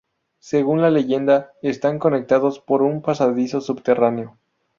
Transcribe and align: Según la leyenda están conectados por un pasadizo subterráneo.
Según 0.39 0.81
la 0.81 0.89
leyenda 0.89 1.51
están 1.61 1.99
conectados 1.99 2.59
por 2.59 2.81
un 2.81 3.03
pasadizo 3.03 3.61
subterráneo. 3.61 4.35